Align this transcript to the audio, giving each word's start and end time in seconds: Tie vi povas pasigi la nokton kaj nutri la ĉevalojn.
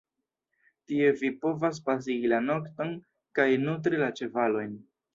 Tie 0.91 1.11
vi 1.19 1.31
povas 1.43 1.81
pasigi 1.91 2.33
la 2.33 2.41
nokton 2.49 2.97
kaj 3.41 3.49
nutri 3.71 4.05
la 4.05 4.13
ĉevalojn. 4.23 4.79